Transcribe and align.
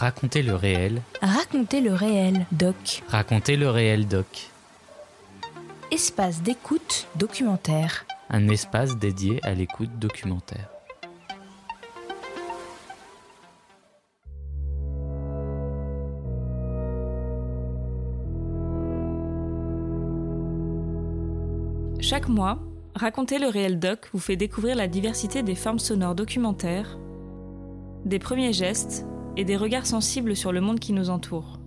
Racontez 0.00 0.42
le 0.42 0.54
réel. 0.54 1.02
Racontez 1.20 1.82
le 1.82 1.92
réel, 1.92 2.46
doc. 2.52 3.02
Racontez 3.08 3.56
le 3.56 3.68
réel, 3.68 4.08
doc. 4.08 4.48
Espace 5.90 6.40
d'écoute 6.40 7.06
documentaire. 7.16 8.06
Un 8.30 8.48
espace 8.48 8.96
dédié 8.96 9.40
à 9.42 9.52
l'écoute 9.52 9.90
documentaire. 9.98 10.70
Chaque 22.00 22.28
mois, 22.30 22.58
Racontez 22.94 23.38
le 23.38 23.48
réel 23.48 23.78
doc 23.78 24.08
vous 24.14 24.18
fait 24.18 24.36
découvrir 24.36 24.76
la 24.76 24.88
diversité 24.88 25.42
des 25.42 25.54
formes 25.54 25.78
sonores 25.78 26.14
documentaires, 26.14 26.96
des 28.06 28.18
premiers 28.18 28.54
gestes 28.54 29.04
et 29.40 29.44
des 29.44 29.56
regards 29.56 29.86
sensibles 29.86 30.36
sur 30.36 30.52
le 30.52 30.60
monde 30.60 30.80
qui 30.80 30.92
nous 30.92 31.08
entoure. 31.08 31.58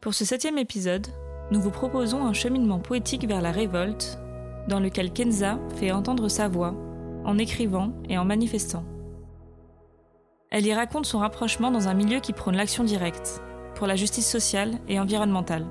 Pour 0.00 0.12
ce 0.12 0.24
septième 0.24 0.58
épisode, 0.58 1.06
nous 1.52 1.60
vous 1.60 1.70
proposons 1.70 2.26
un 2.26 2.32
cheminement 2.32 2.80
poétique 2.80 3.28
vers 3.28 3.40
la 3.40 3.52
révolte, 3.52 4.18
dans 4.66 4.80
lequel 4.80 5.12
Kenza 5.12 5.60
fait 5.76 5.92
entendre 5.92 6.28
sa 6.28 6.48
voix, 6.48 6.74
en 7.24 7.38
écrivant 7.38 7.92
et 8.08 8.18
en 8.18 8.24
manifestant. 8.24 8.84
Elle 10.50 10.66
y 10.66 10.74
raconte 10.74 11.06
son 11.06 11.20
rapprochement 11.20 11.70
dans 11.70 11.86
un 11.86 11.94
milieu 11.94 12.18
qui 12.18 12.32
prône 12.32 12.56
l'action 12.56 12.82
directe, 12.82 13.40
pour 13.76 13.86
la 13.86 13.94
justice 13.94 14.28
sociale 14.28 14.80
et 14.88 14.98
environnementale. 14.98 15.64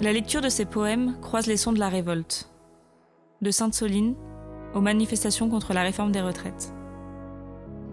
La 0.00 0.14
lecture 0.14 0.40
de 0.40 0.48
ses 0.48 0.64
poèmes 0.64 1.18
croise 1.20 1.48
les 1.48 1.58
sons 1.58 1.74
de 1.74 1.80
la 1.80 1.90
révolte, 1.90 2.48
de 3.42 3.50
Sainte-Soline 3.50 4.14
aux 4.74 4.80
manifestations 4.80 5.50
contre 5.50 5.74
la 5.74 5.82
réforme 5.82 6.12
des 6.12 6.22
retraites. 6.22 6.72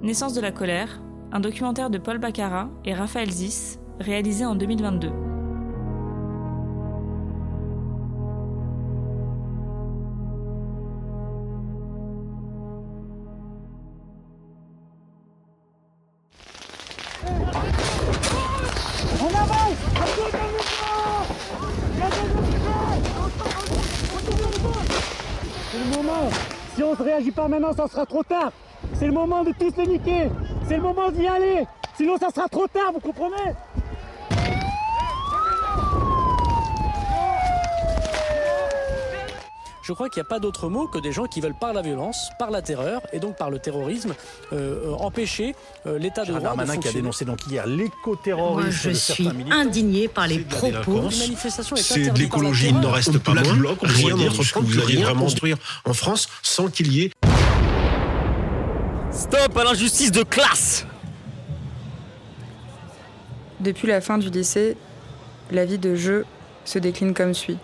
Naissance 0.02 0.34
de 0.34 0.40
la 0.40 0.54
colère, 0.54 1.02
un 1.32 1.40
documentaire 1.40 1.90
de 1.90 1.98
Paul 1.98 2.18
Baccarat 2.18 2.70
et 2.86 2.94
Raphaël 2.94 3.30
Zis, 3.30 3.78
réalisé 4.00 4.46
en 4.46 4.56
2022. 4.56 5.12
Si 26.76 26.84
on 26.84 26.92
ne 26.92 26.96
réagit 26.96 27.32
pas 27.32 27.48
maintenant, 27.50 27.74
ça 27.74 27.88
sera 27.88 28.06
trop 28.06 28.24
tard. 28.24 28.54
C'est 28.94 29.06
le 29.06 29.12
moment 29.12 29.44
de 29.44 29.52
tous 29.52 29.76
les 29.78 29.86
niquer. 29.86 30.30
C'est 30.70 30.78
le 30.78 30.84
moment 30.84 31.10
d'y 31.10 31.26
aller. 31.26 31.66
Sinon, 31.98 32.16
ça 32.18 32.30
sera 32.30 32.48
trop 32.48 32.68
tard, 32.68 32.92
vous 32.94 33.00
comprenez 33.00 33.56
Je 39.82 39.94
crois 39.94 40.08
qu'il 40.08 40.22
n'y 40.22 40.28
a 40.28 40.30
pas 40.30 40.38
d'autre 40.38 40.70
mot 40.70 40.86
que 40.86 41.00
des 41.00 41.12
gens 41.12 41.26
qui 41.26 41.42
veulent 41.42 41.58
par 41.60 41.74
la 41.74 41.82
violence, 41.82 42.30
par 42.38 42.52
la 42.52 42.62
terreur 42.62 43.02
et 43.12 43.18
donc 43.18 43.36
par 43.36 43.50
le 43.50 43.58
terrorisme 43.58 44.14
euh, 44.54 44.94
empêcher 45.00 45.56
euh, 45.88 45.98
l'état 45.98 46.26
de 46.26 46.34
droit 46.34 46.56
de 46.56 46.80
qui 46.80 46.88
a 46.88 46.92
dénoncé 46.94 47.26
donc 47.26 47.40
hier 47.48 47.66
l'éco-terrorisme. 47.66 48.62
Moi, 48.62 48.70
je 48.70 48.92
suis 48.92 49.28
indigné 49.50 50.08
par 50.08 50.28
les 50.28 50.38
propos. 50.38 51.10
C'est 51.10 52.12
de 52.12 52.20
l'écologie, 52.20 52.68
il 52.70 52.80
n'en 52.80 52.92
reste 52.92 53.18
pas 53.18 53.34
moins. 53.34 53.76
Rien 53.82 54.16
n'entreprend 54.16 54.62
que 54.62 54.66
vous 54.68 54.80
alliez 54.80 55.02
vraiment 55.02 55.24
construire 55.24 55.58
en 55.86 55.94
France 55.94 56.30
sans 56.44 56.68
qu'il 56.68 56.94
y 56.94 57.06
ait. 57.06 57.12
Stop 59.30 59.58
à 59.58 59.64
l'injustice 59.64 60.12
de 60.12 60.24
classe 60.24 60.88
Depuis 63.60 63.88
la 63.88 64.02
fin 64.02 64.18
du 64.18 64.32
lycée, 64.32 64.76
la 65.52 65.66
vie 65.66 65.78
de 65.78 65.94
jeu 65.94 66.26
se 66.66 66.80
décline 66.80 67.14
comme 67.14 67.36
suit. 67.36 67.60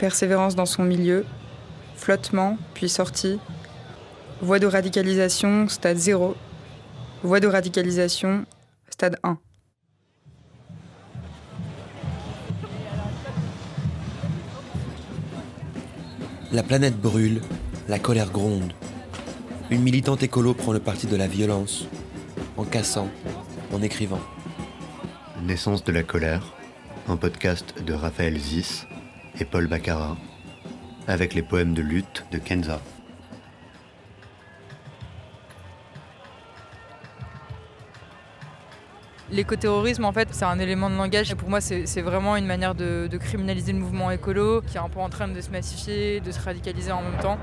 Persévérance 0.00 0.56
dans 0.56 0.66
son 0.66 0.82
milieu, 0.82 1.24
flottement, 1.94 2.58
puis 2.74 2.88
sortie. 2.88 3.38
Voie 4.40 4.58
de 4.58 4.66
radicalisation, 4.66 5.68
stade 5.68 5.98
0. 5.98 6.34
Voie 7.22 7.38
de 7.38 7.46
radicalisation, 7.46 8.44
stade 8.90 9.20
1. 9.22 9.38
La 16.50 16.64
planète 16.64 17.00
brûle, 17.00 17.40
la 17.86 18.00
colère 18.00 18.32
gronde. 18.32 18.72
Une 19.70 19.82
militante 19.82 20.22
écolo 20.22 20.54
prend 20.54 20.72
le 20.72 20.78
parti 20.78 21.06
de 21.06 21.14
la 21.14 21.26
violence, 21.26 21.86
en 22.56 22.64
cassant, 22.64 23.10
en 23.70 23.82
écrivant. 23.82 24.20
Naissance 25.42 25.84
de 25.84 25.92
la 25.92 26.02
colère, 26.02 26.54
un 27.06 27.18
podcast 27.18 27.74
de 27.84 27.92
Raphaël 27.92 28.38
Zis 28.38 28.86
et 29.38 29.44
Paul 29.44 29.66
Baccarat, 29.66 30.16
avec 31.06 31.34
les 31.34 31.42
poèmes 31.42 31.74
de 31.74 31.82
lutte 31.82 32.24
de 32.32 32.38
Kenza. 32.38 32.80
L'écoterrorisme, 39.30 40.06
en 40.06 40.12
fait, 40.12 40.28
c'est 40.32 40.46
un 40.46 40.58
élément 40.60 40.88
de 40.88 40.96
langage. 40.96 41.30
Et 41.30 41.34
pour 41.34 41.50
moi, 41.50 41.60
c'est 41.60 42.00
vraiment 42.00 42.36
une 42.36 42.46
manière 42.46 42.74
de, 42.74 43.06
criminaliser 43.20 43.72
le 43.74 43.80
mouvement 43.80 44.10
écolo, 44.10 44.62
qui 44.62 44.78
est 44.78 44.80
un 44.80 44.88
peu 44.88 45.00
en 45.00 45.10
train 45.10 45.28
de 45.28 45.38
se 45.42 45.50
massifier, 45.50 46.20
de 46.20 46.32
se 46.32 46.40
radicaliser 46.40 46.90
en 46.90 47.02
même 47.02 47.20
temps. 47.20 47.38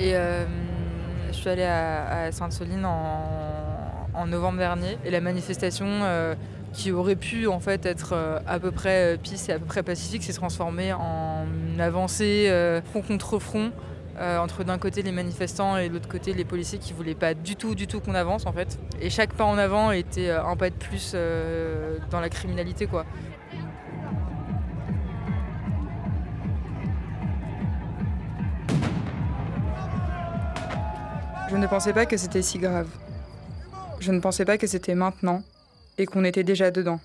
Et 0.00 0.16
euh, 0.16 0.44
je 1.28 1.36
suis 1.36 1.50
allée 1.50 1.64
à, 1.64 2.32
Sainte-Soline 2.32 2.86
en, 2.86 4.26
novembre 4.26 4.58
dernier. 4.58 4.96
Et 5.04 5.10
la 5.10 5.20
manifestation, 5.20 5.86
euh, 5.86 6.34
qui 6.72 6.92
aurait 6.92 7.16
pu 7.16 7.46
en 7.46 7.60
fait 7.60 7.84
être 7.84 8.12
euh, 8.12 8.38
à 8.46 8.58
peu 8.58 8.70
près 8.70 9.18
pisse 9.22 9.48
et 9.48 9.52
à 9.52 9.58
peu 9.58 9.64
près 9.66 9.82
pacifique 9.82 10.22
s'est 10.22 10.32
transformé 10.32 10.92
en 10.92 11.46
avancée 11.78 12.52
front 12.92 13.02
contre 13.02 13.38
front 13.38 13.72
entre 14.20 14.64
d'un 14.64 14.76
côté 14.76 15.02
les 15.02 15.12
manifestants 15.12 15.78
et 15.78 15.88
de 15.88 15.94
l'autre 15.94 16.08
côté 16.08 16.34
les 16.34 16.44
policiers 16.44 16.78
qui 16.78 16.92
voulaient 16.92 17.14
pas 17.14 17.32
du 17.32 17.56
tout 17.56 17.74
du 17.74 17.86
tout 17.86 18.00
qu'on 18.00 18.14
avance 18.14 18.44
en 18.44 18.52
fait 18.52 18.78
et 19.00 19.08
chaque 19.08 19.32
pas 19.32 19.44
en 19.44 19.56
avant 19.56 19.90
était 19.90 20.30
un 20.30 20.56
pas 20.56 20.68
de 20.68 20.74
plus 20.74 21.16
dans 22.10 22.20
la 22.20 22.28
criminalité 22.28 22.86
quoi. 22.86 23.06
Je 31.50 31.56
ne 31.56 31.66
pensais 31.66 31.92
pas 31.92 32.06
que 32.06 32.16
c'était 32.16 32.42
si 32.42 32.58
grave. 32.58 32.88
Je 33.98 34.12
ne 34.12 34.20
pensais 34.20 34.44
pas 34.44 34.56
que 34.56 34.68
c'était 34.68 34.94
maintenant 34.94 35.42
et 35.98 36.06
qu'on 36.06 36.22
était 36.22 36.44
déjà 36.44 36.70
dedans. 36.70 37.00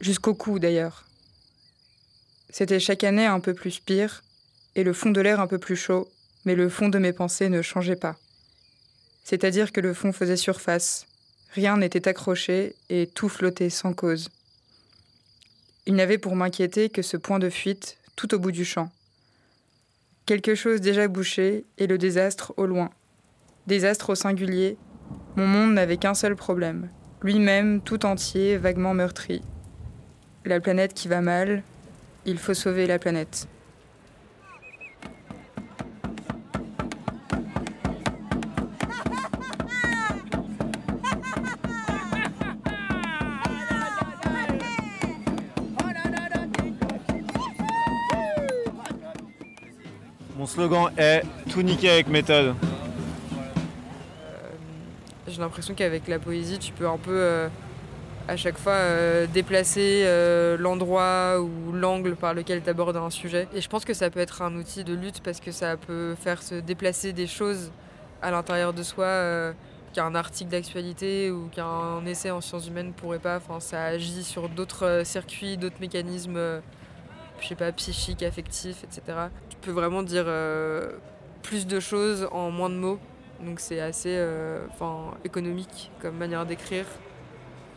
Jusqu'au 0.00 0.32
cou 0.32 0.58
d'ailleurs. 0.58 1.04
C'était 2.48 2.80
chaque 2.80 3.04
année 3.04 3.26
un 3.26 3.40
peu 3.40 3.52
plus 3.52 3.78
pire, 3.78 4.22
et 4.74 4.84
le 4.84 4.94
fond 4.94 5.10
de 5.10 5.20
l'air 5.20 5.38
un 5.38 5.46
peu 5.46 5.58
plus 5.58 5.76
chaud, 5.76 6.08
mais 6.46 6.54
le 6.54 6.70
fond 6.70 6.88
de 6.88 6.98
mes 6.98 7.12
pensées 7.12 7.50
ne 7.50 7.60
changeait 7.60 7.94
pas. 7.94 8.16
C'est-à-dire 9.22 9.70
que 9.70 9.82
le 9.82 9.92
fond 9.92 10.12
faisait 10.12 10.38
surface, 10.38 11.06
rien 11.52 11.76
n'était 11.76 12.08
accroché 12.08 12.74
et 12.88 13.06
tout 13.06 13.28
flottait 13.28 13.68
sans 13.68 13.92
cause. 13.92 14.30
Il 15.84 15.94
n'avait 15.94 16.16
pour 16.16 16.36
m'inquiéter 16.36 16.88
que 16.88 17.02
ce 17.02 17.18
point 17.18 17.38
de 17.38 17.50
fuite 17.50 17.98
tout 18.16 18.34
au 18.34 18.38
bout 18.38 18.52
du 18.52 18.64
champ. 18.64 18.90
Quelque 20.24 20.54
chose 20.54 20.80
déjà 20.80 21.06
bouché 21.06 21.66
et 21.76 21.86
le 21.86 21.98
désastre 21.98 22.54
au 22.56 22.64
loin. 22.64 22.88
Désastre 23.68 24.10
au 24.10 24.14
singulier, 24.16 24.76
mon 25.36 25.46
monde 25.46 25.74
n'avait 25.74 25.96
qu'un 25.96 26.14
seul 26.14 26.34
problème, 26.34 26.88
lui-même 27.22 27.80
tout 27.80 28.04
entier, 28.04 28.56
vaguement 28.56 28.92
meurtri. 28.92 29.40
La 30.44 30.58
planète 30.58 30.94
qui 30.94 31.06
va 31.06 31.20
mal, 31.20 31.62
il 32.26 32.38
faut 32.38 32.54
sauver 32.54 32.88
la 32.88 32.98
planète. 32.98 33.46
Mon 50.36 50.46
slogan 50.46 50.90
est 50.98 51.22
tout 51.52 51.62
niquer 51.62 51.90
avec 51.90 52.08
méthode 52.08 52.56
j'ai 55.26 55.40
l'impression 55.40 55.74
qu'avec 55.74 56.08
la 56.08 56.18
poésie, 56.18 56.58
tu 56.58 56.72
peux 56.72 56.88
un 56.88 56.98
peu 56.98 57.14
euh, 57.14 57.48
à 58.28 58.36
chaque 58.36 58.58
fois 58.58 58.72
euh, 58.72 59.26
déplacer 59.26 60.02
euh, 60.04 60.56
l'endroit 60.56 61.40
ou 61.40 61.72
l'angle 61.72 62.16
par 62.16 62.34
lequel 62.34 62.62
tu 62.62 62.70
abordes 62.70 62.96
un 62.96 63.10
sujet. 63.10 63.48
Et 63.54 63.60
je 63.60 63.68
pense 63.68 63.84
que 63.84 63.94
ça 63.94 64.10
peut 64.10 64.20
être 64.20 64.42
un 64.42 64.54
outil 64.56 64.84
de 64.84 64.94
lutte 64.94 65.20
parce 65.22 65.40
que 65.40 65.52
ça 65.52 65.76
peut 65.76 66.14
faire 66.16 66.42
se 66.42 66.56
déplacer 66.56 67.12
des 67.12 67.26
choses 67.26 67.70
à 68.20 68.30
l'intérieur 68.30 68.72
de 68.72 68.82
soi 68.82 69.52
qu'un 69.92 70.14
article 70.14 70.50
d'actualité 70.50 71.30
ou 71.30 71.48
qu'un 71.48 72.04
essai 72.06 72.30
en 72.30 72.40
sciences 72.40 72.66
humaines 72.66 72.92
pourrait 72.92 73.18
pas. 73.18 73.36
Enfin, 73.36 73.60
ça 73.60 73.84
agit 73.84 74.24
sur 74.24 74.48
d'autres 74.48 75.02
circuits, 75.04 75.56
d'autres 75.56 75.80
mécanismes, 75.80 76.60
je 77.40 77.46
sais 77.46 77.54
pas, 77.54 77.70
psychiques, 77.72 78.22
affectifs, 78.22 78.84
etc. 78.84 79.18
Tu 79.50 79.56
peux 79.60 79.72
vraiment 79.72 80.02
dire 80.02 80.26
plus 81.42 81.66
de 81.66 81.80
choses 81.80 82.28
en 82.32 82.50
moins 82.50 82.70
de 82.70 82.76
mots 82.76 82.98
Donc 83.42 83.60
c'est 83.60 83.80
assez 83.80 84.24
enfin, 84.70 85.14
économique 85.24 85.90
comme 86.00 86.16
manière 86.16 86.46
d'écrire. 86.46 86.86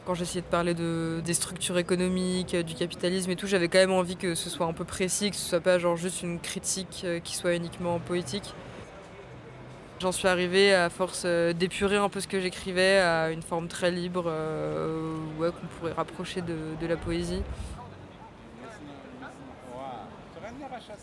Quand 0.06 0.14
j'essayais 0.14 0.42
de 0.42 0.46
parler 0.46 0.76
de, 0.76 1.20
des 1.26 1.34
structures 1.34 1.80
économiques, 1.80 2.56
du 2.56 2.76
capitalisme 2.76 3.32
et 3.32 3.36
tout, 3.36 3.48
j'avais 3.48 3.68
quand 3.68 3.80
même 3.80 3.92
envie 3.92 4.16
que 4.16 4.36
ce 4.36 4.52
soit 4.52 4.68
un 4.68 4.74
peu 4.74 4.86
précis, 4.86 5.32
que 5.32 5.36
ce 5.36 5.50
soit 5.50 5.60
pas 5.60 5.80
genre 5.80 5.98
juste 5.98 6.22
une 6.22 6.40
critique 6.40 7.06
qui 7.24 7.36
soit 7.36 7.56
uniquement 7.56 8.00
poétique. 8.00 8.54
J'en 10.00 10.12
suis 10.12 10.28
arrivée 10.28 10.74
à 10.74 10.90
force 10.90 11.24
euh, 11.26 11.54
d'épurer 11.54 11.96
un 11.96 12.10
peu 12.10 12.20
ce 12.20 12.28
que 12.28 12.42
j'écrivais 12.42 12.98
à 12.98 13.32
une 13.32 13.42
forme 13.42 13.70
très 13.70 13.92
libre 13.92 14.26
euh, 14.28 15.16
ouais, 15.40 15.52
qu'on 15.52 15.68
pourrait 15.68 15.94
rapprocher 15.94 16.42
de 16.42 16.86
la 16.86 16.98
poésie. 16.98 17.42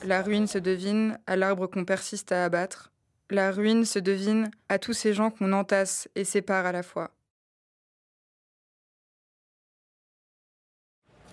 La 0.04 0.22
ruine 0.22 0.46
se 0.46 0.58
devine 0.58 1.18
à 1.26 1.36
l'arbre 1.36 1.66
qu'on 1.68 1.84
persiste 1.84 2.32
à 2.32 2.44
abattre. 2.44 2.91
La 3.32 3.50
ruine 3.50 3.86
se 3.86 3.98
devine 3.98 4.50
à 4.68 4.78
tous 4.78 4.92
ces 4.92 5.14
gens 5.14 5.30
qu'on 5.30 5.54
entasse 5.54 6.06
et 6.14 6.22
sépare 6.22 6.66
à 6.66 6.72
la 6.72 6.82
fois. 6.82 7.12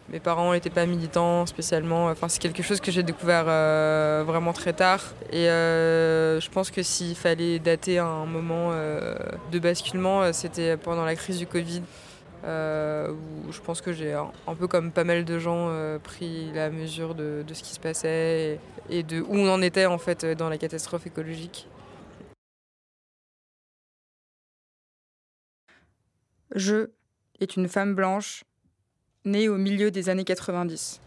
Mes 0.07 0.21
parents 0.21 0.53
n'étaient 0.53 0.69
pas 0.69 0.85
militants 0.85 1.45
spécialement. 1.45 2.05
Enfin, 2.05 2.29
c'est 2.29 2.39
quelque 2.39 2.63
chose 2.63 2.79
que 2.79 2.89
j'ai 2.89 3.03
découvert 3.03 3.43
euh, 3.49 4.23
vraiment 4.25 4.53
très 4.53 4.71
tard. 4.71 5.01
Et 5.33 5.49
euh, 5.49 6.39
je 6.39 6.49
pense 6.49 6.71
que 6.71 6.83
s'il 6.83 7.17
fallait 7.17 7.59
dater 7.59 7.99
un 7.99 8.25
moment 8.25 8.69
euh, 8.71 9.17
de 9.51 9.59
basculement, 9.59 10.31
c'était 10.31 10.77
pendant 10.77 11.03
la 11.03 11.17
crise 11.17 11.37
du 11.37 11.47
Covid. 11.47 11.81
où 12.45 13.51
je 13.51 13.59
pense 13.65 13.81
que 13.81 13.91
j'ai 13.91 14.13
un, 14.13 14.55
peu 14.57 14.67
comme 14.67 14.93
pas 14.93 15.03
mal 15.03 15.25
de 15.25 15.37
gens 15.37 15.69
pris 16.01 16.49
la 16.53 16.69
mesure 16.69 17.13
de, 17.13 17.43
ce 17.51 17.61
qui 17.61 17.73
se 17.73 17.79
passait 17.81 18.57
et, 18.89 19.03
de 19.03 19.19
où 19.19 19.35
on 19.35 19.49
en 19.49 19.61
était 19.61 19.85
en 19.85 19.97
fait 19.97 20.25
dans 20.25 20.47
la 20.47 20.57
catastrophe 20.57 21.05
écologique. 21.05 21.67
Je 26.55 26.89
est 27.39 27.55
une 27.57 27.69
femme 27.69 27.93
blanche 27.93 28.43
né 29.23 29.49
au 29.49 29.57
milieu 29.57 29.91
des 29.91 30.09
années 30.09 30.23
90. 30.23 30.99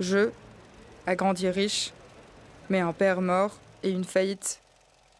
Je, 0.00 0.30
a 1.06 1.14
grandi 1.14 1.48
riche, 1.48 1.92
mais 2.68 2.80
un 2.80 2.92
père 2.92 3.20
mort 3.20 3.58
et 3.84 3.90
une 3.90 4.04
faillite 4.04 4.60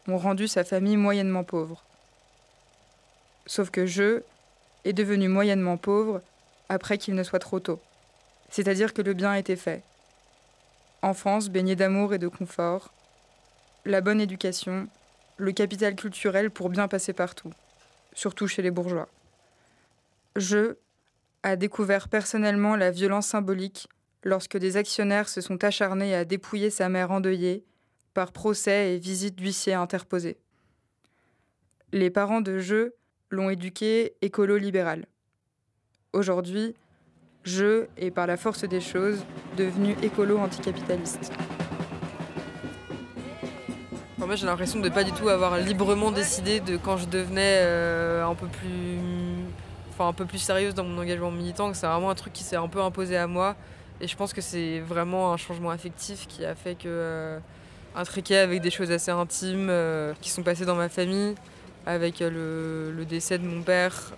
ont 0.07 0.17
rendu 0.17 0.47
sa 0.47 0.65
famille 0.65 0.97
moyennement 0.97 1.45
pauvre. 1.45 1.83
Sauf 3.45 3.69
que 3.69 3.85
je 3.85 4.23
est 4.83 4.93
devenu 4.93 5.29
moyennement 5.29 5.77
pauvre 5.77 6.21
après 6.67 6.97
qu'il 6.97 7.15
ne 7.15 7.23
soit 7.23 7.39
trop 7.39 7.61
tôt. 7.61 7.79
C'est-à-dire 8.49 8.93
que 8.93 9.01
le 9.01 9.13
bien 9.13 9.33
était 9.35 9.55
fait. 9.55 9.83
Enfance 11.01 11.47
baignée 11.47 11.75
d'amour 11.77 12.13
et 12.13 12.19
de 12.19 12.27
confort, 12.27 12.91
la 13.85 14.01
bonne 14.01 14.19
éducation, 14.19 14.89
le 15.37 15.53
capital 15.53 15.95
culturel 15.95 16.51
pour 16.51 16.69
bien 16.69 16.89
passer 16.89 17.13
partout, 17.13 17.53
surtout 18.17 18.47
chez 18.47 18.63
les 18.63 18.71
bourgeois. 18.71 19.07
Je 20.35 20.77
a 21.43 21.55
découvert 21.55 22.09
personnellement 22.09 22.75
la 22.75 22.89
violence 22.89 23.27
symbolique 23.27 23.87
lorsque 24.23 24.57
des 24.57 24.75
actionnaires 24.75 25.29
se 25.29 25.39
sont 25.39 25.63
acharnés 25.63 26.15
à 26.15 26.25
dépouiller 26.25 26.71
sa 26.71 26.89
mère 26.89 27.11
endeuillée 27.11 27.63
par 28.15 28.31
procès 28.31 28.95
et 28.95 28.97
visite 28.97 29.35
d'huissiers 29.35 29.75
interposés. 29.75 30.39
Les 31.93 32.09
parents 32.09 32.41
de 32.41 32.57
Jeu 32.57 32.95
l'ont 33.29 33.51
éduqué 33.51 34.15
écolo-libéral. 34.21 35.05
Aujourd'hui, 36.11 36.73
Jeu 37.43 37.87
est 37.97 38.11
par 38.11 38.25
la 38.25 38.35
force 38.35 38.63
des 38.63 38.81
choses 38.81 39.23
devenu 39.57 39.95
écolo-anticapitaliste. 40.01 41.31
Moi, 44.27 44.35
j'ai 44.35 44.45
l'impression 44.45 44.79
de 44.79 44.89
ne 44.89 44.93
pas 44.93 45.05
du 45.05 45.13
tout 45.13 45.29
avoir 45.29 45.57
librement 45.57 46.11
décidé 46.11 46.59
de 46.59 46.75
quand 46.75 46.97
je 46.97 47.05
devenais 47.05 47.59
euh, 47.61 48.25
un 48.25 48.35
peu 48.35 48.47
plus 48.47 48.99
un 49.99 50.13
peu 50.13 50.25
plus 50.25 50.37
sérieuse 50.37 50.75
dans 50.75 50.83
mon 50.83 51.01
engagement 51.01 51.31
militant, 51.31 51.71
que 51.71 51.77
c'est 51.77 51.87
vraiment 51.87 52.09
un 52.09 52.15
truc 52.15 52.33
qui 52.33 52.43
s'est 52.43 52.57
un 52.57 52.67
peu 52.67 52.81
imposé 52.81 53.17
à 53.17 53.25
moi. 53.25 53.55
Et 54.01 54.07
je 54.07 54.15
pense 54.15 54.33
que 54.33 54.41
c'est 54.41 54.79
vraiment 54.81 55.33
un 55.33 55.37
changement 55.37 55.71
affectif 55.71 56.27
qui 56.27 56.45
a 56.45 56.53
fait 56.53 56.75
que, 56.75 56.83
euh, 56.87 57.39
intriqué 57.95 58.37
avec 58.37 58.61
des 58.61 58.69
choses 58.69 58.91
assez 58.91 59.11
intimes 59.11 59.69
euh, 59.69 60.13
qui 60.21 60.29
sont 60.29 60.43
passées 60.43 60.65
dans 60.65 60.75
ma 60.75 60.89
famille, 60.89 61.33
avec 61.85 62.21
euh, 62.21 62.91
le, 62.95 63.05
décès 63.05 63.39
de 63.39 63.47
mon 63.47 63.63
père, 63.63 64.11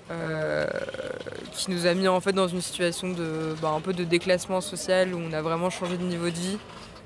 qui 1.53 1.71
nous 1.71 1.85
a 1.85 1.93
mis 1.93 2.07
en 2.07 2.19
fait 2.19 2.33
dans 2.33 2.47
une 2.47 2.61
situation 2.61 3.09
de, 3.11 3.55
bah, 3.61 3.69
un 3.69 3.79
peu 3.79 3.93
de 3.93 4.03
déclassement 4.03 4.59
social 4.59 5.13
où 5.13 5.19
on 5.19 5.31
a 5.33 5.41
vraiment 5.41 5.69
changé 5.69 5.97
de 5.97 6.03
niveau 6.03 6.25
de 6.25 6.35
vie 6.35 6.57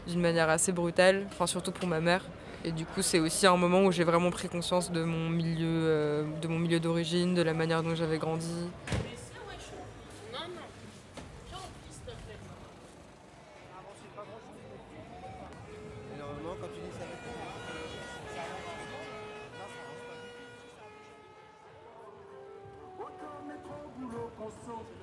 d'une 0.07 0.21
manière 0.21 0.49
assez 0.49 0.71
brutale, 0.71 1.25
enfin 1.31 1.47
surtout 1.47 1.71
pour 1.71 1.87
ma 1.87 1.99
mère. 1.99 2.23
Et 2.65 2.71
du 2.71 2.85
coup, 2.85 3.01
c'est 3.01 3.19
aussi 3.19 3.45
un 3.45 3.57
moment 3.57 3.83
où 3.83 3.91
j'ai 3.91 4.05
vraiment 4.05 4.31
pris 4.31 4.47
conscience 4.47 4.89
de 4.89 5.03
mon 5.03 5.29
milieu, 5.29 5.67
euh, 5.67 6.23
de 6.41 6.47
mon 6.47 6.59
milieu 6.59 6.79
d'origine, 6.79 7.33
de 7.33 7.41
la 7.41 7.53
manière 7.53 7.83
dont 7.83 7.93
j'avais 7.93 8.17
grandi. 8.17 8.69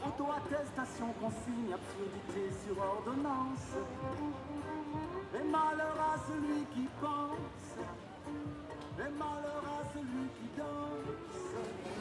Auto-attestation, 0.07 1.13
consigne, 1.21 1.75
absurdité 1.75 2.55
sur 2.65 2.79
ordonnance. 2.83 3.77
Celui 5.33 6.65
qui 6.75 6.89
pense. 7.01 7.31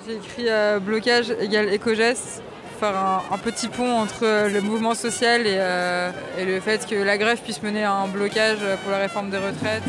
J'ai 0.08 0.16
écrit 0.16 0.50
euh, 0.50 0.80
blocage 0.80 1.31
égale 1.40 1.74
éco-geste 1.74 2.42
faire 2.80 2.96
un, 2.98 3.38
petit 3.38 3.68
pont 3.68 4.00
entre 4.00 4.24
euh, 4.24 4.50
le 4.50 4.62
mouvement 4.62 4.96
social 4.96 5.44
euh, 5.46 6.12
et, 6.38 6.46
le 6.46 6.60
fait 6.62 6.88
que 6.88 6.96
la 6.96 7.18
grève 7.18 7.42
puisse 7.42 7.62
mener 7.62 7.84
à 7.84 7.92
un 7.94 8.08
blocage 8.08 8.60
pour 8.84 8.92
la 8.92 9.00
réforme 9.00 9.30
des 9.30 9.38
retraites. 9.38 9.84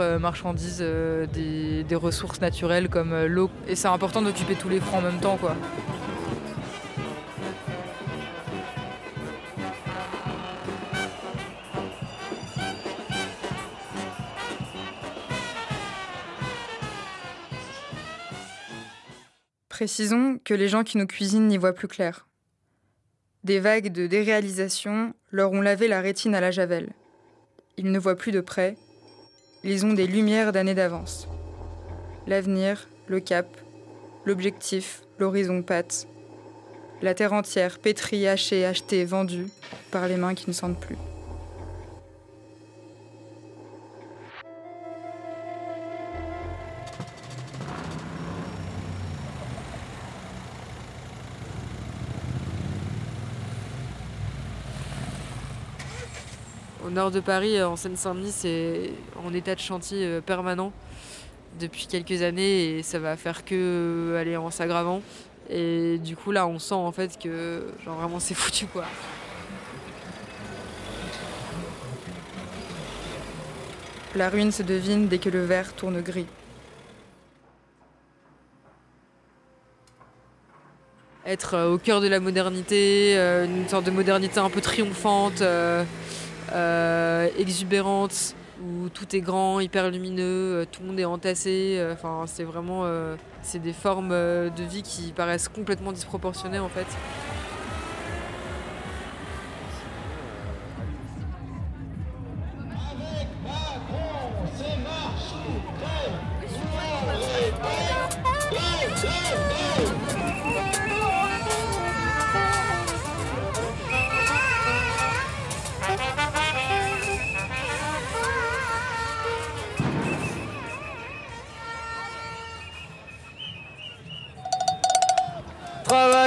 Euh, 0.00 0.18
marchandises 0.18 0.78
euh, 0.80 1.26
des, 1.26 1.94
ressources 1.94 2.40
naturelles 2.40 2.88
comme 2.88 3.12
euh, 3.12 3.28
l'eau. 3.28 3.50
Et 3.68 3.76
c'est 3.76 3.88
important 3.88 4.22
d'occuper 4.22 4.54
tous 4.54 4.68
les 4.68 4.80
fronts 4.80 4.98
en 4.98 5.02
même 5.02 5.20
temps. 5.20 5.36
quoi. 5.36 5.56
Précisons 19.68 20.38
que 20.44 20.54
les 20.54 20.68
gens 20.68 20.84
qui 20.84 20.96
nous 20.98 21.06
cuisinent 21.06 21.48
n'y 21.48 21.58
voient 21.58 21.74
plus 21.74 21.88
clair. 21.88 22.26
Des 23.44 23.58
vagues 23.58 23.92
de 23.92 24.06
déréalisation 24.06 25.14
leur 25.30 25.52
ont 25.52 25.60
lavé 25.60 25.88
la 25.88 26.00
rétine 26.00 26.34
à 26.34 26.40
la 26.40 26.50
javel. 26.50 26.92
Ils 27.76 27.90
ne 27.90 27.98
voient 27.98 28.16
plus 28.16 28.32
de 28.32 28.40
près, 28.40 28.76
ils 29.64 29.84
ont 29.84 29.92
des 29.92 30.06
lumières 30.06 30.52
d'années 30.52 30.74
d'avance. 30.74 31.28
L'avenir, 32.26 32.88
le 33.06 33.20
cap, 33.20 33.46
l'objectif, 34.24 35.02
l'horizon 35.18 35.62
pâte. 35.62 36.06
La 37.02 37.14
terre 37.14 37.32
entière 37.32 37.78
pétrie, 37.78 38.26
hachée, 38.26 38.64
achetée, 38.64 39.04
vendue 39.04 39.48
par 39.90 40.06
les 40.06 40.16
mains 40.16 40.34
qui 40.34 40.48
ne 40.48 40.52
sentent 40.54 40.80
plus. 40.80 40.96
Au 56.90 56.92
nord 56.92 57.10
de 57.12 57.20
Paris, 57.20 57.56
euh, 57.56 57.68
en 57.68 57.76
Seine-Saint-Denis, 57.76 58.32
c'est 58.32 58.90
en 59.24 59.32
état 59.32 59.54
de 59.54 59.60
chantier 59.60 60.04
euh, 60.04 60.20
permanent 60.20 60.72
depuis 61.60 61.86
quelques 61.86 62.22
années 62.22 62.78
et 62.78 62.82
ça 62.82 62.98
va 62.98 63.16
faire 63.16 63.44
que 63.44 63.54
euh, 63.54 64.20
aller 64.20 64.36
en 64.36 64.50
s'aggravant. 64.50 65.00
Et 65.48 65.98
du 65.98 66.16
coup, 66.16 66.32
là, 66.32 66.48
on 66.48 66.58
sent 66.58 66.74
en 66.74 66.90
fait 66.90 67.16
que 67.16 67.64
genre 67.84 67.96
vraiment 67.96 68.18
c'est 68.18 68.34
foutu 68.42 68.66
quoi. 68.66 68.84
La 74.16 74.28
ruine 74.28 74.50
se 74.50 74.64
devine 74.64 75.06
dès 75.06 75.18
que 75.18 75.28
le 75.28 75.44
verre 75.44 75.72
tourne 75.74 76.00
gris. 76.00 76.26
Être 81.24 81.68
au 81.68 81.78
cœur 81.78 82.00
de 82.00 82.08
la 82.08 82.18
modernité, 82.18 83.14
une 83.14 83.68
sorte 83.68 83.84
de 83.84 83.92
modernité 83.92 84.40
un 84.40 84.50
peu 84.50 84.60
triomphante, 84.60 85.42
exubérante, 87.38 88.34
où 88.62 88.88
tout 88.88 89.16
est 89.16 89.20
grand, 89.20 89.60
hyper 89.60 89.90
lumineux, 89.90 90.22
euh, 90.60 90.64
tout 90.70 90.82
le 90.82 90.88
monde 90.88 91.00
est 91.00 91.04
entassé. 91.04 91.76
Euh, 91.78 91.94
enfin, 91.94 92.24
c'est 92.26 92.44
vraiment 92.44 92.84
c'est 93.42 93.58
des 93.58 93.72
formes 93.72 94.10
de 94.10 94.62
vie 94.64 94.82
qui 94.82 95.12
paraissent 95.12 95.48
complètement 95.48 95.92
disproportionnées 95.92 96.58
en 96.58 96.68
fait. 96.68 96.86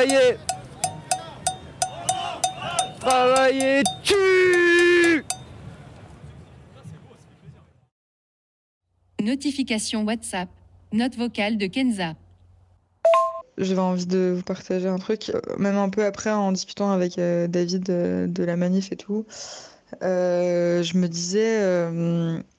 travailler. 0.05 0.37
Travailler, 2.99 3.83
tu 4.03 5.25
Notification 9.21 10.03
WhatsApp, 10.03 10.49
note 10.91 11.15
vocale 11.15 11.57
de 11.57 11.67
Kenza. 11.67 12.15
J'avais 13.57 13.79
envie 13.79 14.05
de 14.05 14.33
vous 14.35 14.41
partager 14.41 14.87
un 14.87 14.97
truc, 14.97 15.29
euh, 15.29 15.39
même 15.57 15.77
un 15.77 15.89
peu 15.89 16.03
après 16.03 16.31
en 16.31 16.51
discutant 16.51 16.91
avec 16.91 17.17
euh, 17.19 17.47
David 17.47 17.89
euh, 17.89 18.27
de, 18.27 18.43
la 18.43 18.57
manif 18.57 18.91
et 18.91 18.95
tout. 18.95 19.25
Je 20.01 20.97
me 20.97 21.07
disais, 21.07 21.61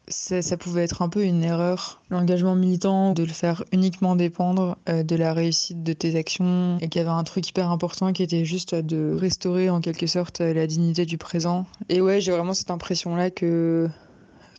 ça, 0.08 0.56
pouvait 0.56 0.84
être 0.84 1.02
un 1.02 1.08
peu 1.08 1.25
une 1.25 1.42
erreur, 1.42 2.02
l'engagement 2.11 2.54
militant, 2.54 3.12
de 3.12 3.23
le 3.23 3.32
faire 3.32 3.64
uniquement 3.73 4.16
dépendre 4.16 4.76
de 4.87 5.16
la 5.16 5.32
réussite 5.32 5.82
de 5.82 5.92
tes 5.92 6.16
actions, 6.16 6.78
et 6.80 6.88
qu'il 6.88 7.00
y 7.00 7.04
avait 7.04 7.14
un 7.14 7.25
truc 7.25 7.49
hyper 7.49 7.70
important 7.70 8.12
qui 8.12 8.23
était 8.23 8.44
juste 8.44 8.75
de 8.75 9.14
restaurer 9.14 9.70
en 9.70 9.80
quelque 9.80 10.06
sorte 10.06 10.40
la 10.40 10.66
dignité 10.66 11.06
du 11.06 11.18
présent. 11.18 11.66
Et 11.88 12.00
ouais, 12.00 12.20
j'ai 12.20 12.32
vraiment 12.32 12.54
cette 12.54 12.70
impression-là 12.70 13.30
que 13.30 13.88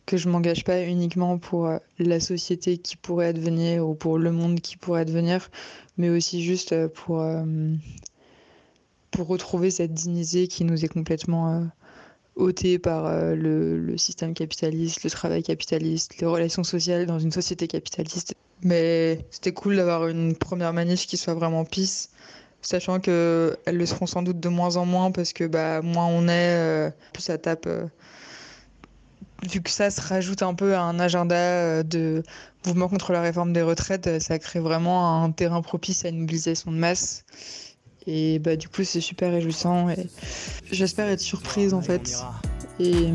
que 0.06 0.16
je 0.16 0.28
m'engage 0.28 0.62
pas 0.62 0.82
uniquement 0.82 1.36
pour 1.36 1.68
la 1.98 2.20
société 2.20 2.78
qui 2.78 2.96
pourrait 2.96 3.26
advenir 3.26 3.86
ou 3.86 3.94
pour 3.94 4.18
le 4.18 4.30
monde 4.30 4.60
qui 4.60 4.76
pourrait 4.76 5.00
advenir, 5.00 5.50
mais 5.98 6.08
aussi 6.08 6.42
juste 6.42 6.72
euh, 6.72 6.88
pour, 6.88 7.20
euh, 7.20 7.44
pour 9.10 9.26
retrouver 9.26 9.70
cette 9.70 9.92
dignité 9.92 10.46
qui 10.46 10.64
nous 10.64 10.84
est 10.84 10.88
complètement 10.88 11.50
euh, 11.50 11.64
ôtée 12.36 12.78
par 12.78 13.10
le, 13.34 13.78
le, 13.78 13.96
système 13.96 14.34
capitaliste, 14.34 15.04
le 15.04 15.10
travail 15.10 15.42
capitaliste, 15.42 16.18
les 16.20 16.26
relations 16.26 16.64
sociales 16.64 17.06
dans 17.06 17.18
une 17.18 17.32
société 17.32 17.66
capitaliste. 17.66 18.34
Mais 18.62 19.24
c'était 19.30 19.52
cool 19.52 19.76
d'avoir 19.76 20.06
une 20.08 20.36
première 20.36 20.72
manif 20.72 21.06
qui 21.06 21.16
soit 21.16 21.34
vraiment 21.34 21.64
pisse, 21.64 22.10
sachant 22.62 23.00
qu'elles 23.00 23.56
le 23.66 23.86
seront 23.86 24.06
sans 24.06 24.22
doute 24.22 24.40
de 24.40 24.48
moins 24.48 24.76
en 24.76 24.86
moins 24.86 25.10
parce 25.10 25.32
que 25.32 25.44
bah, 25.44 25.82
moins 25.82 26.06
on 26.06 26.28
est, 26.28 26.92
plus 27.12 27.22
ça 27.22 27.38
tape 27.38 27.68
vu 29.42 29.60
que 29.60 29.70
ça 29.70 29.90
se 29.90 30.00
rajoute 30.00 30.42
un 30.42 30.54
peu 30.54 30.74
à 30.74 30.82
un 30.82 30.98
agenda 30.98 31.82
de 31.82 32.22
mouvement 32.66 32.88
contre 32.88 33.12
la 33.12 33.20
réforme 33.20 33.52
des 33.52 33.62
retraites, 33.62 34.06
euh, 34.06 34.20
ça 34.20 34.38
crée 34.38 34.60
vraiment 34.60 35.22
un 35.22 35.30
terrain 35.30 35.62
propice 35.62 36.04
à 36.04 36.08
une 36.08 36.20
mobilisation 36.20 36.72
de 36.72 36.76
masse. 36.76 37.24
Et 38.06 38.38
bah, 38.38 38.56
du 38.56 38.68
coup, 38.68 38.84
c'est 38.84 39.00
super 39.00 39.32
réjouissant. 39.32 39.90
Et 39.90 40.06
j'espère 40.70 41.08
être 41.08 41.20
surprise 41.20 41.74
en 41.74 41.80
fait. 41.80 42.16
Et, 42.78 43.06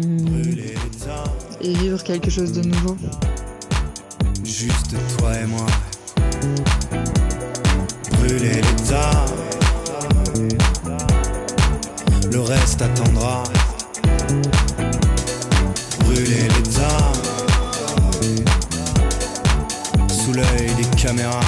et 1.62 1.74
vivre 1.74 2.03
quelque 2.03 2.29
chose 2.29 2.51
de 2.51 2.62
nouveau. 2.62 2.98
Juste 4.43 4.95
toi 5.17 5.33
et 5.38 5.45
moi. 5.45 5.65
Brûler 8.13 8.55
l'état. 8.55 9.25
Le 12.31 12.39
reste 12.39 12.81
attendra. 12.81 13.43
Brûler 16.00 16.48
l'état 16.48 17.12
sous 20.10 20.33
l'œil 20.33 20.74
des 20.75 20.98
caméras. 21.01 21.39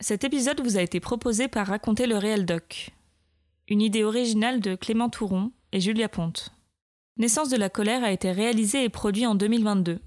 Cet 0.00 0.24
épisode 0.24 0.60
vous 0.60 0.76
a 0.76 0.82
été 0.82 1.00
proposé 1.00 1.48
par 1.48 1.68
Raconter 1.68 2.06
le 2.06 2.18
réel 2.18 2.44
doc. 2.44 2.90
Une 3.66 3.80
idée 3.80 4.04
originale 4.04 4.60
de 4.60 4.74
Clément 4.74 5.08
Touron 5.08 5.52
et 5.72 5.80
Julia 5.80 6.10
Ponte. 6.10 6.50
Naissance 7.16 7.48
de 7.48 7.56
la 7.56 7.70
colère 7.70 8.04
a 8.04 8.12
été 8.12 8.30
réalisé 8.30 8.84
et 8.84 8.90
produit 8.90 9.26
en 9.26 9.34
2022 9.34 10.00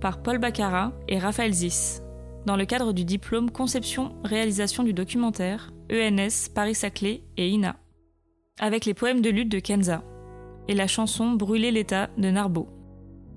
par 0.00 0.22
Paul 0.22 0.38
Baccarat 0.38 0.92
et 1.06 1.20
Raphaël 1.20 1.52
Zis 1.52 2.00
dans 2.46 2.56
le 2.56 2.66
cadre 2.66 2.92
du 2.92 3.04
diplôme 3.04 3.52
Conception-réalisation 3.52 4.82
du 4.82 4.92
documentaire, 4.92 5.72
ENS 5.92 6.48
Paris-Saclay 6.52 7.22
et 7.36 7.48
INA, 7.48 7.76
avec 8.58 8.84
les 8.84 8.94
poèmes 8.94 9.22
de 9.22 9.30
lutte 9.30 9.52
de 9.52 9.60
Kenza 9.60 10.02
et 10.66 10.74
la 10.74 10.88
chanson 10.88 11.30
Brûler 11.30 11.70
l'État 11.70 12.10
de 12.18 12.28
Narbo. 12.28 12.68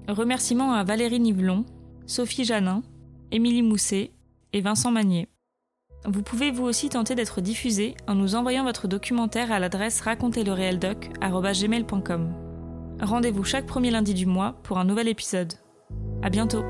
Remerciements 0.07 0.73
à 0.73 0.83
Valérie 0.83 1.19
Nivelon, 1.19 1.63
Sophie 2.07 2.45
Janin, 2.45 2.81
Émilie 3.31 3.61
Mousset 3.61 4.11
et 4.51 4.61
Vincent 4.61 4.89
Magnier. 4.89 5.27
Vous 6.07 6.21
pouvez 6.21 6.51
vous 6.51 6.63
aussi 6.63 6.89
tenter 6.89 7.15
d'être 7.15 7.41
diffusé 7.41 7.95
en 8.07 8.15
nous 8.15 8.35
envoyant 8.35 8.63
votre 8.63 8.87
documentaire 8.87 9.51
à 9.51 9.59
l'adresse 9.59 10.01
racontezlereeldoc.com. 10.01 12.33
Rendez-vous 13.01 13.43
chaque 13.43 13.65
premier 13.65 13.91
lundi 13.91 14.13
du 14.13 14.25
mois 14.25 14.55
pour 14.63 14.77
un 14.77 14.85
nouvel 14.85 15.07
épisode. 15.07 15.53
À 16.21 16.29
bientôt! 16.29 16.63